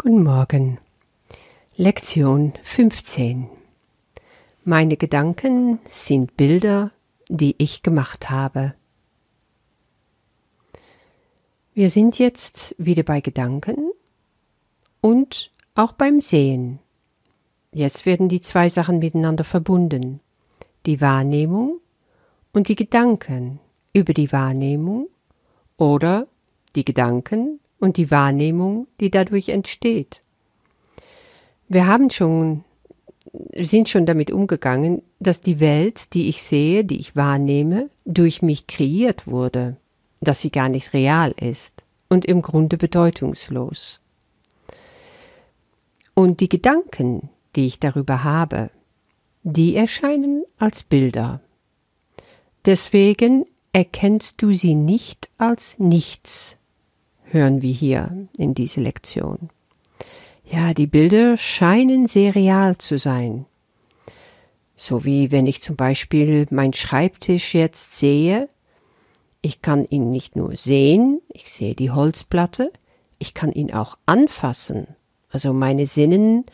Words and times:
Guten 0.00 0.22
Morgen. 0.22 0.78
Lektion 1.74 2.52
15. 2.62 3.48
Meine 4.62 4.96
Gedanken 4.96 5.80
sind 5.88 6.36
Bilder, 6.36 6.92
die 7.28 7.56
ich 7.58 7.82
gemacht 7.82 8.30
habe. 8.30 8.74
Wir 11.74 11.90
sind 11.90 12.16
jetzt 12.20 12.76
wieder 12.78 13.02
bei 13.02 13.20
Gedanken 13.20 13.90
und 15.00 15.50
auch 15.74 15.90
beim 15.90 16.20
Sehen. 16.20 16.78
Jetzt 17.72 18.06
werden 18.06 18.28
die 18.28 18.40
zwei 18.40 18.68
Sachen 18.68 19.00
miteinander 19.00 19.42
verbunden. 19.42 20.20
Die 20.86 21.00
Wahrnehmung 21.00 21.80
und 22.52 22.68
die 22.68 22.76
Gedanken 22.76 23.58
über 23.92 24.14
die 24.14 24.30
Wahrnehmung 24.30 25.08
oder 25.76 26.28
die 26.76 26.84
Gedanken 26.84 27.58
und 27.78 27.96
die 27.96 28.10
Wahrnehmung, 28.10 28.86
die 29.00 29.10
dadurch 29.10 29.48
entsteht. 29.48 30.22
Wir 31.68 31.86
haben 31.86 32.10
schon, 32.10 32.64
sind 33.54 33.88
schon 33.88 34.06
damit 34.06 34.30
umgegangen, 34.30 35.02
dass 35.20 35.40
die 35.40 35.60
Welt, 35.60 36.14
die 36.14 36.28
ich 36.28 36.42
sehe, 36.42 36.84
die 36.84 36.98
ich 36.98 37.14
wahrnehme, 37.14 37.90
durch 38.04 38.42
mich 38.42 38.66
kreiert 38.66 39.26
wurde, 39.26 39.76
dass 40.20 40.40
sie 40.40 40.50
gar 40.50 40.68
nicht 40.68 40.92
real 40.92 41.34
ist 41.40 41.84
und 42.08 42.24
im 42.24 42.42
Grunde 42.42 42.76
bedeutungslos. 42.78 44.00
Und 46.14 46.40
die 46.40 46.48
Gedanken, 46.48 47.28
die 47.54 47.66
ich 47.66 47.78
darüber 47.78 48.24
habe, 48.24 48.70
die 49.42 49.76
erscheinen 49.76 50.44
als 50.58 50.82
Bilder. 50.82 51.40
Deswegen 52.64 53.44
erkennst 53.72 54.42
du 54.42 54.52
sie 54.52 54.74
nicht 54.74 55.30
als 55.38 55.78
nichts, 55.78 56.57
hören 57.30 57.62
wir 57.62 57.72
hier 57.72 58.28
in 58.36 58.54
diese 58.54 58.80
Lektion. 58.80 59.50
Ja, 60.44 60.72
die 60.72 60.86
Bilder 60.86 61.36
scheinen 61.36 62.06
sehr 62.06 62.34
real 62.34 62.78
zu 62.78 62.98
sein. 62.98 63.44
So 64.76 65.04
wie 65.04 65.30
wenn 65.30 65.46
ich 65.46 65.60
zum 65.60 65.76
Beispiel 65.76 66.46
mein 66.50 66.72
Schreibtisch 66.72 67.54
jetzt 67.54 67.94
sehe, 67.94 68.48
ich 69.42 69.60
kann 69.60 69.84
ihn 69.84 70.10
nicht 70.10 70.36
nur 70.36 70.56
sehen, 70.56 71.20
ich 71.32 71.52
sehe 71.52 71.74
die 71.74 71.90
Holzplatte, 71.90 72.72
ich 73.18 73.34
kann 73.34 73.52
ihn 73.52 73.72
auch 73.74 73.98
anfassen. 74.06 74.86
Also 75.30 75.52
meine 75.52 75.86
Sinnen 75.86 76.46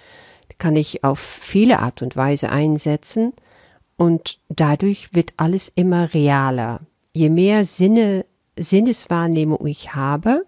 kann 0.59 0.77
ich 0.77 1.05
auf 1.05 1.19
viele 1.19 1.81
Art 1.81 2.03
und 2.03 2.17
Weise 2.17 2.51
einsetzen 2.51 3.33
und 3.97 4.39
dadurch 4.49 5.15
wird 5.15 5.35
alles 5.37 5.71
immer 5.75 6.13
realer. 6.15 6.81
Je 7.13 7.29
mehr 7.29 7.65
Sinne, 7.65 8.25
Sinneswahrnehmung 8.59 9.67
ich 9.67 9.95
habe, 9.95 10.45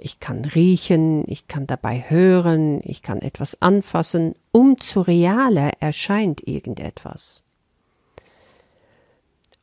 ich 0.00 0.20
kann 0.20 0.44
riechen, 0.44 1.24
ich 1.26 1.46
kann 1.48 1.66
dabei 1.66 2.04
hören, 2.08 2.80
ich 2.84 3.02
kann 3.02 3.20
etwas 3.20 3.60
anfassen, 3.60 4.34
umso 4.52 5.02
realer 5.02 5.70
erscheint 5.80 6.46
irgendetwas. 6.46 7.44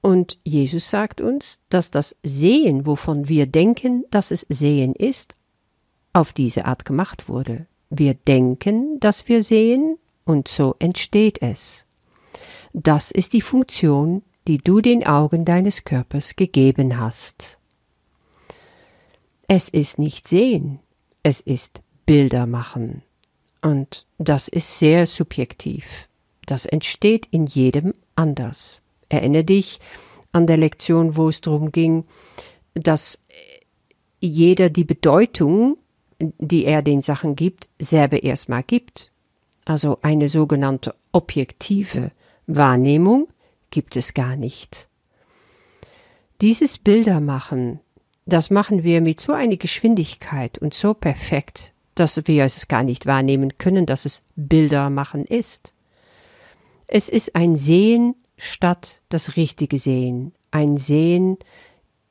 Und 0.01 0.37
Jesus 0.43 0.89
sagt 0.89 1.19
uns, 1.19 1.59
dass 1.69 1.91
das 1.91 2.15
Sehen, 2.23 2.85
wovon 2.85 3.27
wir 3.27 3.45
denken, 3.47 4.05
dass 4.11 4.31
es 4.31 4.45
Sehen 4.47 4.93
ist, 4.93 5.35
auf 6.13 6.33
diese 6.33 6.65
Art 6.65 6.85
gemacht 6.85 7.27
wurde. 7.27 7.67
Wir 7.89 8.13
denken, 8.13 8.99
dass 8.99 9.27
wir 9.27 9.43
sehen, 9.43 9.97
und 10.25 10.47
so 10.47 10.75
entsteht 10.79 11.41
es. 11.41 11.85
Das 12.73 13.11
ist 13.11 13.33
die 13.33 13.41
Funktion, 13.41 14.23
die 14.47 14.57
du 14.57 14.81
den 14.81 15.05
Augen 15.05 15.45
deines 15.45 15.83
Körpers 15.83 16.35
gegeben 16.35 16.99
hast. 16.99 17.56
Es 19.49 19.69
ist 19.69 19.97
nicht 19.97 20.27
sehen, 20.27 20.81
es 21.23 21.39
ist 21.39 21.81
Bilder 22.05 22.45
machen. 22.45 23.03
Und 23.61 24.05
das 24.17 24.49
ist 24.49 24.77
sehr 24.77 25.07
subjektiv. 25.07 26.09
Das 26.45 26.65
entsteht 26.65 27.27
in 27.31 27.45
jedem 27.45 27.93
anders. 28.15 28.81
Erinnere 29.07 29.45
dich 29.45 29.79
an 30.33 30.47
der 30.47 30.57
Lektion, 30.57 31.15
wo 31.15 31.29
es 31.29 31.39
darum 31.39 31.71
ging, 31.71 32.03
dass 32.73 33.19
jeder 34.19 34.69
die 34.69 34.83
Bedeutung, 34.83 35.77
die 36.19 36.65
er 36.65 36.81
den 36.81 37.01
Sachen 37.01 37.37
gibt, 37.37 37.69
selber 37.79 38.23
erstmal 38.23 38.63
gibt. 38.63 39.13
Also 39.63 39.99
eine 40.01 40.27
sogenannte 40.27 40.93
objektive 41.13 42.11
Wahrnehmung 42.47 43.29
gibt 43.71 43.95
es 43.95 44.13
gar 44.13 44.35
nicht. 44.35 44.89
Dieses 46.41 46.77
Bildermachen 46.77 47.79
das 48.27 48.49
machen 48.49 48.83
wir 48.83 48.99
mit 49.01 49.21
so 49.21 49.31
einer 49.31 49.55
Geschwindigkeit 49.55 50.57
und 50.57 50.73
so 50.73 50.93
perfekt, 50.93 51.71
dass 51.95 52.27
wir 52.27 52.43
es 52.43 52.67
gar 52.67 52.83
nicht 52.83 53.05
wahrnehmen 53.05 53.57
können, 53.57 53.85
dass 53.85 54.05
es 54.05 54.21
Bilder 54.35 54.89
machen 54.89 55.23
ist. 55.23 55.73
Es 56.87 57.07
ist 57.07 57.35
ein 57.35 57.55
Sehen 57.55 58.15
statt 58.37 59.01
das 59.09 59.37
richtige 59.37 59.79
Sehen, 59.79 60.33
ein 60.51 60.75
Sehen 60.77 61.37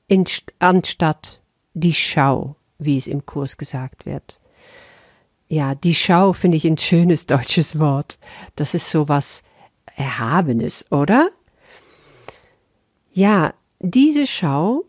in, 0.08 0.24
anstatt 0.58 1.42
die 1.74 1.94
Schau, 1.94 2.56
wie 2.78 2.96
es 2.96 3.06
im 3.06 3.26
Kurs 3.26 3.58
gesagt 3.58 4.06
wird. 4.06 4.40
Ja, 5.48 5.74
die 5.74 5.94
Schau 5.94 6.32
finde 6.32 6.56
ich 6.56 6.64
ein 6.64 6.78
schönes 6.78 7.26
deutsches 7.26 7.78
Wort. 7.78 8.18
Das 8.56 8.72
ist 8.72 8.88
so 8.88 9.08
was 9.08 9.42
Erhabenes, 9.96 10.90
oder? 10.90 11.28
Ja, 13.12 13.52
diese 13.80 14.26
Schau 14.26 14.85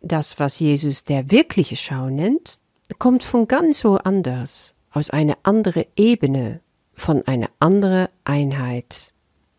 das, 0.00 0.38
was 0.38 0.58
Jesus 0.58 1.04
der 1.04 1.30
wirkliche 1.30 1.76
Schau 1.76 2.08
nennt, 2.08 2.58
kommt 2.98 3.22
von 3.22 3.46
ganz 3.46 3.80
so 3.80 3.98
anders, 3.98 4.74
aus 4.92 5.10
einer 5.10 5.36
anderen 5.42 5.84
Ebene, 5.96 6.60
von 6.94 7.26
einer 7.26 7.48
anderen 7.60 8.08
Einheit. 8.24 9.12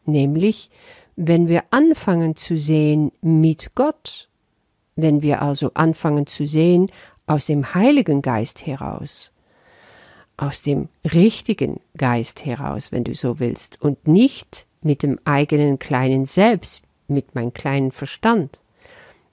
Nämlich, 0.06 0.69
wenn 1.16 1.47
wir 1.47 1.63
anfangen 1.72 2.35
zu 2.35 2.57
sehen 2.57 3.12
mit 3.22 3.72
Gott, 3.75 4.29
wenn 4.96 5.22
wir 5.22 5.41
also 5.41 5.72
anfangen 5.74 6.28
zu 6.28 6.46
sehen 6.46 6.91
aus 7.28 7.46
dem 7.46 7.73
Heiligen 7.73 8.22
Geist 8.22 8.66
heraus, 8.66 9.31
aus 10.38 10.62
dem 10.62 10.90
richtigen 11.13 11.79
Geist 11.96 12.46
heraus, 12.46 12.91
wenn 12.91 13.03
du 13.03 13.13
so 13.13 13.40
willst, 13.40 13.81
und 13.81 14.08
nicht 14.08 14.66
mit 14.81 15.03
dem 15.03 15.19
eigenen 15.23 15.79
kleinen 15.79 16.25
Selbst, 16.25 16.81
mit 17.08 17.35
meinem 17.35 17.53
kleinen 17.53 17.91
Verstand 17.91 18.62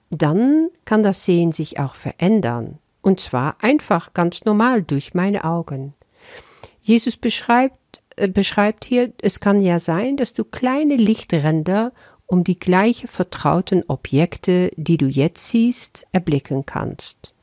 dann 0.09 0.69
kann 0.85 1.03
das 1.03 1.23
Sehen 1.25 1.51
sich 1.51 1.79
auch 1.79 1.95
verändern, 1.95 2.79
und 3.01 3.19
zwar 3.19 3.57
einfach 3.61 4.13
ganz 4.13 4.45
normal 4.45 4.81
durch 4.81 5.13
meine 5.13 5.43
Augen. 5.43 5.93
Jesus 6.81 7.17
beschreibt, 7.17 8.01
äh, 8.15 8.27
beschreibt 8.27 8.85
hier, 8.85 9.13
es 9.21 9.39
kann 9.39 9.59
ja 9.59 9.79
sein, 9.79 10.17
dass 10.17 10.33
du 10.33 10.43
kleine 10.43 10.95
Lichtränder 10.95 11.91
um 12.25 12.43
die 12.43 12.59
gleiche 12.59 13.07
vertrauten 13.07 13.83
Objekte, 13.87 14.71
die 14.75 14.97
du 14.97 15.07
jetzt 15.07 15.49
siehst, 15.49 16.05
erblicken 16.11 16.65
kannst. 16.65 17.33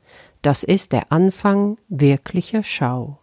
Das 0.41 0.63
ist 0.63 0.93
der 0.93 1.11
Anfang 1.11 1.77
wirklicher 1.89 2.63
Schau. 2.63 3.19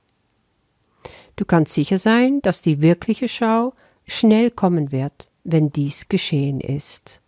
Du 1.37 1.44
kannst 1.44 1.72
sicher 1.72 1.99
sein, 1.99 2.41
dass 2.43 2.61
die 2.61 2.81
wirkliche 2.81 3.28
Schau 3.28 3.72
schnell 4.06 4.50
kommen 4.50 4.93
wird, 4.93 5.31
wenn 5.43 5.71
dies 5.71 6.09
geschehen 6.09 6.61
ist. 6.61 7.21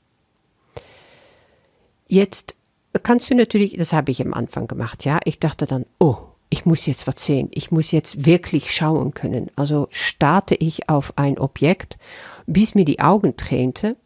Jetzt 2.06 2.54
kannst 3.02 3.30
du 3.30 3.34
natürlich, 3.34 3.76
das 3.76 3.92
habe 3.92 4.10
ich 4.10 4.20
am 4.22 4.34
Anfang 4.34 4.68
gemacht, 4.68 5.04
ja. 5.04 5.18
Ich 5.24 5.38
dachte 5.38 5.66
dann, 5.66 5.86
oh, 5.98 6.16
ich 6.48 6.64
muss 6.64 6.86
jetzt 6.86 7.06
was 7.06 7.24
sehen. 7.24 7.48
Ich 7.52 7.70
muss 7.70 7.90
jetzt 7.90 8.24
wirklich 8.24 8.72
schauen 8.72 9.14
können. 9.14 9.50
Also 9.56 9.88
starte 9.90 10.54
ich 10.54 10.88
auf 10.88 11.12
ein 11.16 11.38
Objekt, 11.38 11.98
bis 12.46 12.74
mir 12.74 12.84
die 12.84 13.00
Augen 13.00 13.36
tränte 13.36 13.96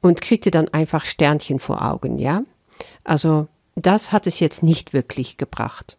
und 0.00 0.20
kriegte 0.20 0.50
dann 0.50 0.68
einfach 0.68 1.04
Sternchen 1.04 1.58
vor 1.58 1.82
Augen, 1.82 2.18
ja. 2.18 2.42
Also 3.04 3.48
das 3.74 4.12
hat 4.12 4.26
es 4.26 4.40
jetzt 4.40 4.62
nicht 4.62 4.92
wirklich 4.92 5.36
gebracht. 5.36 5.96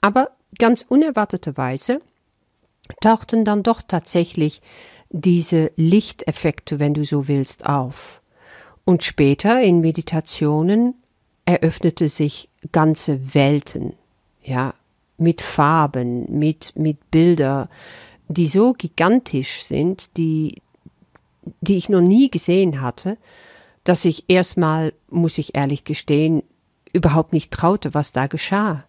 Aber 0.00 0.30
ganz 0.58 0.84
unerwarteterweise 0.86 2.00
tauchten 3.00 3.44
dann 3.44 3.62
doch 3.62 3.82
tatsächlich 3.82 4.60
diese 5.10 5.72
Lichteffekte, 5.76 6.78
wenn 6.78 6.94
du 6.94 7.04
so 7.04 7.28
willst, 7.28 7.66
auf. 7.66 8.19
Und 8.84 9.04
später 9.04 9.60
in 9.60 9.80
Meditationen 9.80 10.94
eröffnete 11.44 12.08
sich 12.08 12.48
ganze 12.72 13.34
Welten, 13.34 13.94
ja, 14.42 14.74
mit 15.16 15.42
Farben, 15.42 16.38
mit, 16.38 16.72
mit 16.76 17.10
Bilder, 17.10 17.68
die 18.28 18.46
so 18.46 18.72
gigantisch 18.72 19.62
sind, 19.62 20.08
die, 20.16 20.62
die 21.60 21.76
ich 21.76 21.88
noch 21.88 22.00
nie 22.00 22.30
gesehen 22.30 22.80
hatte, 22.80 23.18
dass 23.84 24.04
ich 24.04 24.24
erstmal, 24.28 24.92
muss 25.08 25.38
ich 25.38 25.54
ehrlich 25.54 25.84
gestehen, 25.84 26.42
überhaupt 26.92 27.32
nicht 27.32 27.50
traute, 27.50 27.94
was 27.94 28.12
da 28.12 28.26
geschah, 28.26 28.84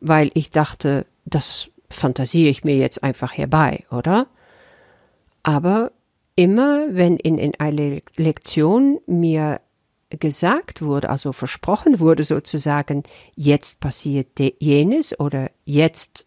weil 0.00 0.30
ich 0.34 0.50
dachte, 0.50 1.06
das 1.24 1.68
fantasiere 1.90 2.50
ich 2.50 2.64
mir 2.64 2.76
jetzt 2.76 3.02
einfach 3.02 3.36
herbei, 3.36 3.84
oder? 3.90 4.26
Aber 5.42 5.92
immer 6.36 6.86
wenn 6.94 7.16
in, 7.16 7.38
in 7.38 7.52
einer 7.58 8.00
Lektion 8.16 9.00
mir 9.06 9.60
gesagt 10.18 10.82
wurde, 10.82 11.10
also 11.10 11.32
versprochen 11.32 12.00
wurde 12.00 12.24
sozusagen, 12.24 13.02
jetzt 13.34 13.80
passiert 13.80 14.28
jenes 14.58 15.18
oder 15.18 15.50
jetzt 15.64 16.26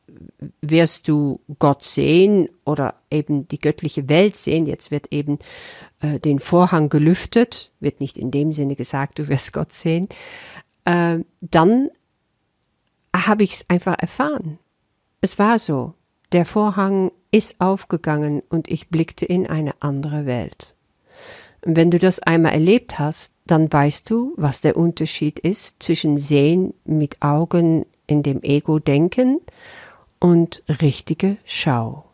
wirst 0.61 1.07
du 1.07 1.41
Gott 1.59 1.83
sehen 1.83 2.49
oder 2.65 2.95
eben 3.11 3.47
die 3.47 3.59
göttliche 3.59 4.09
Welt 4.09 4.37
sehen, 4.37 4.65
jetzt 4.65 4.91
wird 4.91 5.11
eben 5.11 5.39
äh, 5.99 6.19
den 6.19 6.39
Vorhang 6.39 6.89
gelüftet, 6.89 7.71
wird 7.79 7.99
nicht 7.99 8.17
in 8.17 8.31
dem 8.31 8.53
Sinne 8.53 8.75
gesagt, 8.75 9.19
du 9.19 9.27
wirst 9.27 9.53
Gott 9.53 9.73
sehen, 9.73 10.09
äh, 10.85 11.19
dann 11.41 11.89
habe 13.15 13.43
ich 13.43 13.53
es 13.53 13.69
einfach 13.69 13.95
erfahren. 13.99 14.59
Es 15.21 15.39
war 15.39 15.59
so. 15.59 15.93
Der 16.31 16.45
Vorhang 16.45 17.11
ist 17.35 17.59
aufgegangen 17.59 18.43
und 18.47 18.69
ich 18.71 18.87
blickte 18.87 19.25
in 19.25 19.45
eine 19.45 19.73
andere 19.81 20.25
Welt. 20.25 20.73
Wenn 21.61 21.91
du 21.91 21.99
das 21.99 22.21
einmal 22.21 22.53
erlebt 22.53 22.97
hast, 22.97 23.33
dann 23.45 23.71
weißt 23.71 24.09
du, 24.09 24.33
was 24.37 24.61
der 24.61 24.77
Unterschied 24.77 25.39
ist 25.39 25.75
zwischen 25.83 26.15
Sehen 26.15 26.73
mit 26.85 27.21
Augen 27.21 27.85
in 28.07 28.23
dem 28.23 28.41
Ego-Denken 28.41 29.41
und 30.19 30.63
richtige 30.81 31.35
Schau. 31.43 32.05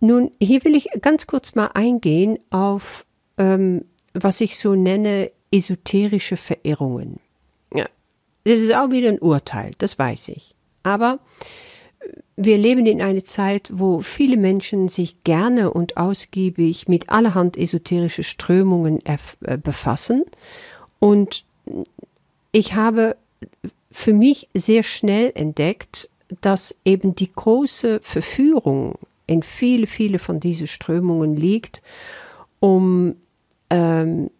Nun, 0.00 0.32
hier 0.42 0.64
will 0.64 0.74
ich 0.74 0.88
ganz 1.00 1.28
kurz 1.28 1.54
mal 1.54 1.70
eingehen 1.74 2.40
auf, 2.50 3.06
ähm, 3.36 3.84
was 4.12 4.40
ich 4.40 4.58
so 4.58 4.74
nenne, 4.74 5.30
esoterische 5.52 6.36
Verirrungen. 6.36 7.20
Ja, 7.72 7.86
das 8.42 8.56
ist 8.56 8.74
auch 8.74 8.90
wieder 8.90 9.08
ein 9.08 9.20
Urteil, 9.20 9.70
das 9.78 10.00
weiß 10.00 10.30
ich. 10.30 10.56
Aber 10.82 11.20
wir 12.40 12.56
leben 12.56 12.86
in 12.86 13.02
einer 13.02 13.24
Zeit, 13.24 13.68
wo 13.72 14.00
viele 14.00 14.36
Menschen 14.36 14.88
sich 14.88 15.24
gerne 15.24 15.72
und 15.72 15.96
ausgiebig 15.96 16.86
mit 16.86 17.10
allerhand 17.10 17.56
esoterische 17.56 18.22
Strömungen 18.22 19.00
äh, 19.04 19.58
befassen. 19.58 20.24
Und 21.00 21.44
ich 22.52 22.74
habe 22.74 23.16
für 23.90 24.12
mich 24.12 24.48
sehr 24.54 24.84
schnell 24.84 25.32
entdeckt, 25.34 26.08
dass 26.40 26.76
eben 26.84 27.16
die 27.16 27.32
große 27.32 27.98
Verführung 28.02 28.94
in 29.26 29.42
viele, 29.42 29.88
viele 29.88 30.20
von 30.20 30.38
diesen 30.38 30.68
Strömungen 30.68 31.36
liegt, 31.36 31.82
um 32.60 33.16
ähm, 33.68 34.30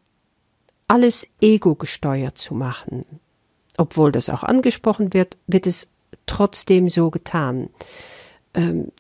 alles 0.87 1.27
ego 1.41 1.75
gesteuert 1.75 2.39
zu 2.39 2.55
machen. 2.55 3.05
Obwohl 3.77 4.13
das 4.13 4.31
auch 4.31 4.45
angesprochen 4.45 5.13
wird, 5.13 5.37
wird 5.49 5.67
es 5.67 5.89
trotzdem 6.27 6.89
so 6.89 7.11
getan. 7.11 7.71
Ähm, 8.55 8.93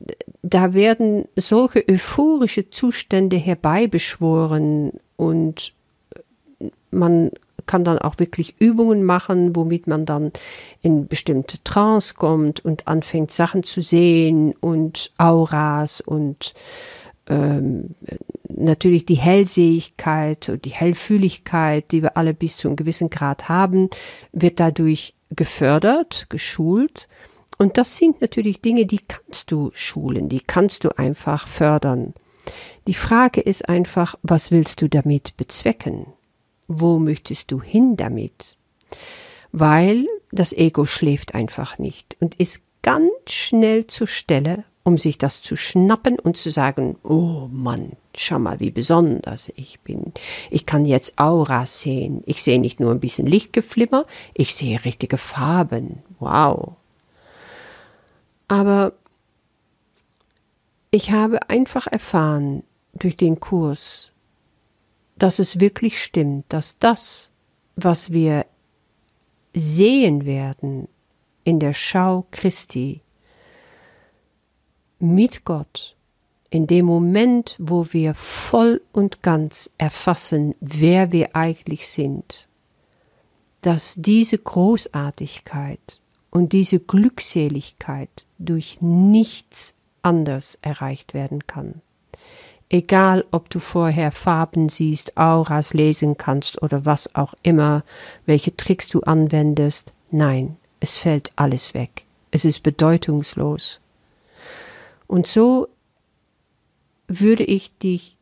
da 0.43 0.72
werden 0.75 1.26
solche 1.37 1.84
euphorische 1.88 2.70
Zustände 2.70 3.37
herbeibeschworen 3.37 4.93
und 5.16 5.72
man 6.90 7.31
kann 7.66 7.84
dann 7.84 7.99
auch 7.99 8.19
wirklich 8.19 8.56
Übungen 8.58 9.05
machen, 9.05 9.55
womit 9.55 9.87
man 9.87 10.06
dann 10.06 10.32
in 10.81 11.06
bestimmte 11.06 11.62
Trance 11.62 12.14
kommt 12.14 12.64
und 12.64 12.88
anfängt 12.88 13.31
Sachen 13.31 13.62
zu 13.62 13.81
sehen 13.81 14.54
und 14.61 15.12
Auras 15.19 16.00
und 16.00 16.54
ähm, 17.28 17.94
natürlich 18.49 19.04
die 19.04 19.16
Hellsehigkeit 19.16 20.49
und 20.49 20.64
die 20.64 20.70
Hellfühligkeit, 20.70 21.93
die 21.93 22.02
wir 22.02 22.16
alle 22.16 22.34
bis 22.34 22.56
zu 22.56 22.69
einem 22.69 22.76
gewissen 22.76 23.11
Grad 23.11 23.49
haben, 23.49 23.90
wird 24.32 24.58
dadurch 24.61 25.14
gefördert, 25.30 26.26
geschult. 26.28 27.08
Und 27.58 27.76
das 27.76 27.96
sind 27.96 28.20
natürlich 28.20 28.60
Dinge, 28.60 28.86
die 28.86 29.00
kannst 29.06 29.50
du 29.50 29.70
schulen, 29.75 30.28
die 30.28 30.40
kannst 30.40 30.84
du 30.84 30.96
einfach 30.96 31.48
fördern. 31.48 32.14
Die 32.86 32.94
Frage 32.94 33.40
ist 33.40 33.69
einfach, 33.69 34.14
was 34.22 34.50
willst 34.50 34.80
du 34.80 34.88
damit 34.88 35.36
bezwecken? 35.36 36.06
Wo 36.66 36.98
möchtest 36.98 37.50
du 37.50 37.60
hin 37.60 37.96
damit? 37.96 38.56
Weil 39.52 40.06
das 40.30 40.52
Ego 40.52 40.86
schläft 40.86 41.34
einfach 41.34 41.78
nicht 41.78 42.16
und 42.20 42.34
ist 42.36 42.60
ganz 42.82 43.12
schnell 43.28 43.86
zur 43.86 44.06
Stelle, 44.06 44.64
um 44.88 44.96
sich 44.96 45.19
das 45.19 45.43
zu 45.43 45.55
schnappen 45.55 46.19
und 46.19 46.38
zu 46.38 46.50
sagen, 46.50 46.96
oh 47.05 47.46
Mann, 47.52 47.93
schau 48.17 48.38
mal, 48.38 48.58
wie 48.58 48.70
besonders 48.70 49.52
ich 49.55 49.81
bin. 49.81 50.14
Ich 50.50 50.64
kann 50.64 50.87
jetzt 50.87 51.19
Aura 51.19 51.67
sehen. 51.67 52.23
Ich 52.25 52.43
sehe 52.43 52.58
nicht 52.58 52.81
nur 52.81 52.90
ein 52.90 52.99
bisschen 52.99 53.26
Lichtgeflimmer, 53.26 54.06
ich 54.32 54.55
sehe 54.55 54.82
richtige 54.87 55.19
Farben. 55.19 56.02
Wow. 56.20 56.73
Aber 58.49 58.94
ich 60.90 61.11
habe 61.11 61.50
einfach 61.50 61.87
erfahren 61.87 62.62
durch 62.94 63.19
den 63.19 63.40
Kurs, 63.40 64.12
dass 65.17 65.38
es 65.38 65.61
wirklich 65.61 66.02
stimmt, 66.02 66.46
dass 66.49 66.79
das, 66.79 67.31
was 67.76 68.11
wir 68.11 68.46
sehen 69.52 70.25
werden 70.25 70.88
in 71.44 71.61
der 71.61 71.75
Schau 71.75 72.26
Christi, 72.31 73.02
mit 74.99 75.45
Gott, 75.45 75.97
in 76.50 76.67
dem 76.67 76.87
Moment, 76.87 77.56
wo 77.59 77.87
wir 77.93 78.15
voll 78.15 78.81
und 78.93 79.23
ganz 79.23 79.71
erfassen, 79.79 80.55
wer 80.61 81.12
wir 81.12 81.37
eigentlich 81.37 81.89
sind, 81.89 82.49
dass 83.61 83.95
diese 83.97 84.39
Großartigkeit 84.39 86.00
und 86.31 86.53
diese 86.53 86.81
Glückseligkeit 86.81 88.25
durch 88.39 88.79
nichts 88.81 89.75
anders 90.03 90.59
erreicht 90.62 91.15
werden 91.15 91.47
kann. 91.47 91.83
Egal, 92.71 93.25
ob 93.31 93.49
du 93.49 93.61
vorher 93.61 94.12
Farben 94.12 94.69
siehst, 94.69 95.17
Auras 95.17 95.73
lesen 95.73 96.19
kannst 96.19 96.61
oder 96.62 96.85
was 96.85 97.15
auch 97.15 97.35
immer, 97.43 97.83
welche 98.27 98.55
Tricks 98.56 98.89
du 98.89 99.00
anwendest, 99.00 99.93
nein, 100.11 100.56
es 100.81 100.97
fällt 100.97 101.33
alles 101.37 101.73
weg. 101.73 102.05
Es 102.31 102.45
ist 102.45 102.62
bedeutungslos. 102.62 103.81
Und 105.08 105.26
so 105.26 105.66
würde 107.08 107.43
ich 107.43 107.76
dich 107.78 108.16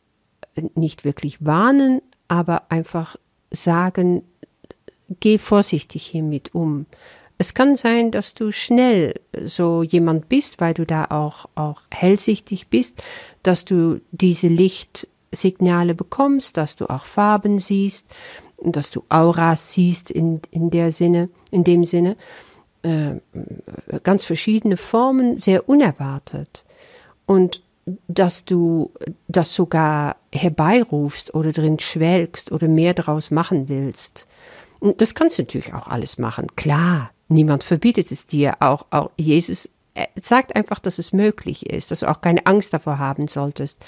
nicht 0.75 1.05
wirklich 1.05 1.45
warnen, 1.45 2.01
aber 2.29 2.71
einfach 2.71 3.17
sagen, 3.51 4.23
geh 5.21 5.39
vorsichtig 5.39 6.07
hiermit 6.07 6.55
um. 6.55 6.87
Es 7.39 7.53
kann 7.53 7.77
sein, 7.77 8.11
dass 8.11 8.33
du 8.33 8.51
schnell 8.51 9.21
so 9.45 9.83
jemand 9.83 10.29
bist, 10.29 10.61
weil 10.61 10.73
du 10.73 10.87
da 10.87 11.07
auch, 11.11 11.47
auch 11.55 11.83
hellsichtig 11.93 12.69
bist, 12.69 13.03
dass 13.43 13.65
du 13.65 14.01
diese 14.11 14.49
Lichtsignale 14.49 15.95
bekommst, 15.95 16.57
dass 16.57 16.77
du 16.77 16.89
auch 16.89 17.05
Farben 17.05 17.59
siehst, 17.59 18.07
dass 18.63 18.91
du 18.91 19.05
Auras 19.11 19.73
siehst 19.73 20.11
in, 20.11 20.41
in 20.51 20.71
der 20.71 20.93
Sinne, 20.93 21.29
in 21.51 21.63
dem 21.63 21.85
Sinne, 21.85 22.17
äh, 22.83 23.17
ganz 24.03 24.25
verschiedene 24.25 24.79
Formen, 24.79 25.37
sehr 25.37 25.69
unerwartet 25.69 26.65
und 27.27 27.63
dass 28.09 28.45
du 28.45 28.91
das 29.29 29.55
sogar 29.55 30.17
herbeirufst 30.33 31.35
oder 31.35 31.53
drin 31.53 31.79
schwelgst 31.79 32.51
oder 32.53 32.69
mehr 32.69 32.95
daraus 32.95 33.31
machen 33.31 33.69
willst. 33.69 34.27
Das 34.81 35.15
kannst 35.15 35.39
du 35.39 35.43
natürlich 35.43 35.73
auch 35.73 35.87
alles 35.87 36.19
machen. 36.19 36.49
Klar, 36.57 37.11
niemand 37.29 37.65
verbietet 37.65 38.11
es 38.11 38.27
dir. 38.27 38.57
Auch, 38.61 38.87
auch 38.91 39.11
Jesus 39.17 39.69
sagt 40.21 40.55
einfach, 40.57 40.79
dass 40.79 40.99
es 40.99 41.13
möglich 41.13 41.71
ist, 41.71 41.91
dass 41.91 42.01
du 42.01 42.11
auch 42.11 42.21
keine 42.21 42.45
Angst 42.47 42.73
davor 42.75 42.99
haben 42.99 43.29
solltest. 43.29 43.79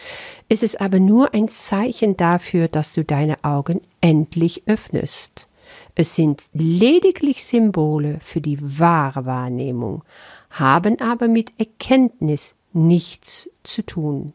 Es 0.49 0.63
ist 0.63 0.81
aber 0.81 1.01
nur 1.01 1.35
ein 1.35 1.49
Zeichen 1.49 2.17
dafür, 2.17 2.69
dass 2.69 2.93
du 2.93 3.05
deine 3.05 3.43
Augen 3.45 3.83
endlich 4.01 4.63
öffnest. 4.67 5.47
Es 5.95 6.15
sind 6.15 6.43
lediglich 6.55 7.45
Symbole 7.45 8.21
für 8.21 8.41
die 8.41 8.59
wahre 8.79 9.27
Wahrnehmung, 9.27 10.03
haben 10.51 11.01
aber 11.01 11.29
mit 11.29 11.53
Erkenntnis 11.59 12.55
nichts 12.73 13.51
zu 13.63 13.85
tun. 13.85 14.33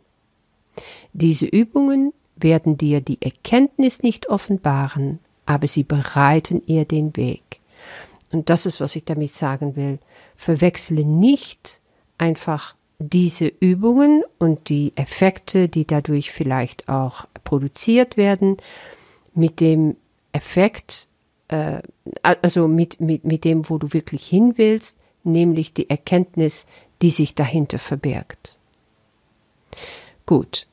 Diese 1.14 1.46
Übungen 1.46 2.14
werden 2.36 2.78
dir 2.78 3.02
die 3.02 3.22
Erkenntnis 3.22 4.02
nicht 4.02 4.30
offenbaren, 4.30 5.20
aber 5.46 5.68
sie 5.68 5.84
bereiten 5.84 6.62
ihr 6.66 6.86
den 6.86 7.16
Weg. 7.16 7.60
Und 8.32 8.50
das 8.50 8.66
ist, 8.66 8.82
was 8.82 8.96
ich 8.96 9.06
damit 9.06 9.34
sagen 9.34 9.76
will. 9.76 10.00
Verwechsle 10.36 11.06
nicht 11.06 11.80
einfach 12.18 12.76
diese 13.00 13.48
Übungen 13.48 14.24
und 14.40 14.70
die 14.70 14.94
Effekte, 14.96 15.68
die 15.68 15.86
dadurch 15.86 16.32
vielleicht 16.32 16.90
auch 16.90 17.28
produziert 17.44 18.18
werden, 18.18 18.58
mit 19.36 19.60
dem 19.60 19.98
Effekt, 20.32 21.08
äh, 21.50 21.82
also 22.22 22.68
mit, 22.68 23.00
mit, 23.00 23.24
mit 23.24 23.44
dem, 23.44 23.70
wo 23.70 23.78
du 23.78 23.94
wirklich 23.94 24.26
hin 24.26 24.54
willst, 24.58 24.98
nämlich 25.24 25.74
die 25.74 25.90
Erkenntnis, 25.90 26.66
die 27.04 27.12
sich 27.12 27.36
dahinter 27.36 27.80
verbirgt. 27.80 28.58
Gut, 30.26 30.68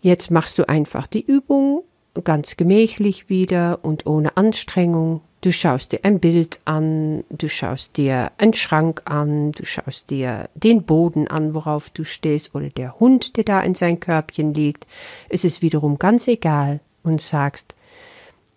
jetzt 0.00 0.30
machst 0.30 0.58
du 0.58 0.68
einfach 0.68 1.06
die 1.06 1.24
Übung 1.24 1.84
ganz 2.24 2.56
gemächlich 2.56 3.28
wieder 3.28 3.78
und 3.82 4.04
ohne 4.04 4.36
Anstrengung. 4.36 5.20
Du 5.40 5.52
schaust 5.52 5.92
dir 5.92 6.00
ein 6.02 6.18
Bild 6.18 6.58
an, 6.64 7.22
du 7.30 7.48
schaust 7.48 7.96
dir 7.96 8.32
einen 8.38 8.54
Schrank 8.54 9.02
an, 9.04 9.52
du 9.52 9.64
schaust 9.64 10.10
dir 10.10 10.50
den 10.54 10.82
Boden 10.82 11.28
an, 11.28 11.54
worauf 11.54 11.90
du 11.90 12.02
stehst, 12.02 12.56
oder 12.56 12.70
der 12.70 12.98
Hund, 12.98 13.36
der 13.36 13.44
da 13.44 13.60
in 13.60 13.76
sein 13.76 14.00
Körbchen 14.00 14.52
liegt. 14.52 14.88
Es 15.28 15.44
ist 15.44 15.62
wiederum 15.62 16.00
ganz 16.00 16.26
egal 16.26 16.80
und 17.04 17.22
sagst, 17.22 17.76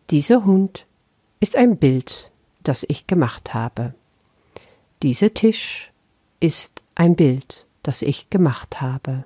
Dieser 0.09 0.43
Hund 0.43 0.87
ist 1.39 1.55
ein 1.55 1.77
Bild, 1.77 2.31
das 2.63 2.83
ich 2.87 3.05
gemacht 3.05 3.53
habe. 3.53 3.93
Dieser 5.03 5.35
Tisch 5.35 5.91
ist 6.41 6.70
ein 6.95 7.15
Bild, 7.15 7.65
das 7.83 8.01
ich 8.01 8.29
gemacht 8.29 8.81
habe. 8.81 9.25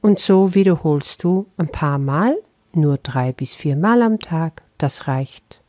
Und 0.00 0.18
so 0.18 0.54
wiederholst 0.54 1.24
du 1.24 1.46
ein 1.56 1.68
paar 1.68 1.98
Mal, 1.98 2.36
nur 2.72 2.98
drei 2.98 3.32
bis 3.32 3.54
vier 3.54 3.76
Mal 3.76 4.02
am 4.02 4.20
Tag, 4.20 4.62
das 4.78 5.08
reicht. 5.08 5.62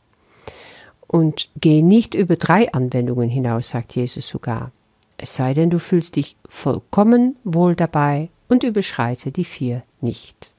Und 1.06 1.48
geh 1.56 1.82
nicht 1.82 2.14
über 2.14 2.36
drei 2.36 2.72
Anwendungen 2.72 3.30
hinaus, 3.30 3.70
sagt 3.70 3.94
Jesus 3.94 4.26
sogar. 4.26 4.72
Es 5.18 5.34
sei 5.34 5.54
denn, 5.54 5.70
du 5.70 5.78
fühlst 5.78 6.16
dich 6.16 6.36
vollkommen 6.48 7.36
wohl 7.44 7.74
dabei 7.74 8.28
und 8.48 8.64
überschreite 8.64 9.32
die 9.32 9.44
vier 9.44 9.82
nicht. 10.00 10.52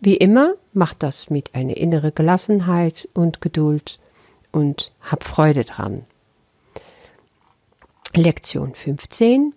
Wie 0.00 0.16
immer, 0.16 0.54
mach 0.72 0.94
das 0.94 1.28
mit 1.28 1.54
einer 1.54 1.76
inneren 1.76 2.14
Gelassenheit 2.14 3.08
und 3.12 3.40
Geduld 3.40 3.98
und 4.52 4.92
hab 5.02 5.24
Freude 5.24 5.64
dran. 5.64 6.04
Lektion 8.16 8.74
15 8.74 9.54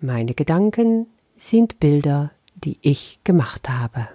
Meine 0.00 0.34
Gedanken 0.34 1.06
sind 1.36 1.78
Bilder, 1.78 2.32
die 2.56 2.76
ich 2.82 3.20
gemacht 3.22 3.68
habe. 3.68 4.08